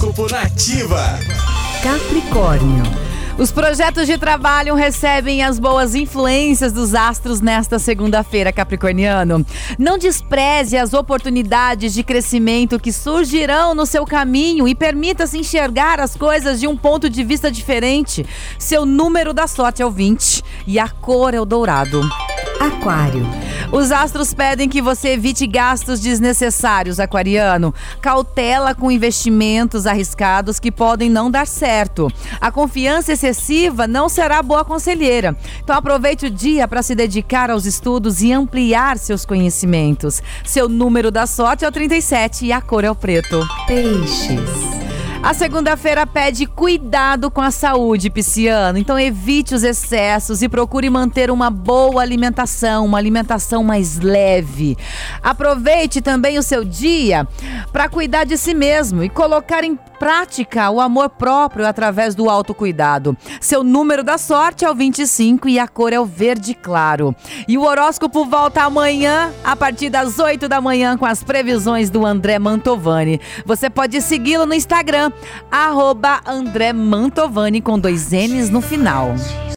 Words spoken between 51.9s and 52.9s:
alimentação,